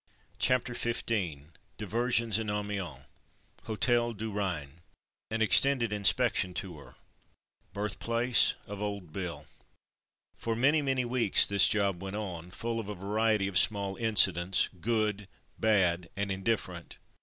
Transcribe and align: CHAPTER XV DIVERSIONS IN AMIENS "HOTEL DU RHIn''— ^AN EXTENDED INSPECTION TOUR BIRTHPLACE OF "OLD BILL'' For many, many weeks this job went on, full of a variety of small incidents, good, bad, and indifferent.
CHAPTER 0.39 0.73
XV 0.73 1.03
DIVERSIONS 1.77 2.39
IN 2.39 2.49
AMIENS 2.49 3.05
"HOTEL 3.65 4.15
DU 4.15 4.31
RHIn''— 4.31 4.81
^AN 5.31 5.41
EXTENDED 5.43 5.93
INSPECTION 5.93 6.55
TOUR 6.55 6.95
BIRTHPLACE 7.73 8.55
OF 8.65 8.81
"OLD 8.81 9.13
BILL'' 9.13 9.45
For 10.35 10.55
many, 10.55 10.81
many 10.81 11.05
weeks 11.05 11.45
this 11.45 11.67
job 11.69 12.01
went 12.01 12.15
on, 12.15 12.49
full 12.49 12.79
of 12.79 12.89
a 12.89 12.95
variety 12.95 13.47
of 13.47 13.59
small 13.59 13.95
incidents, 13.97 14.69
good, 14.79 15.27
bad, 15.59 16.09
and 16.17 16.31
indifferent. 16.31 16.97